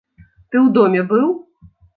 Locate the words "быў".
1.13-1.27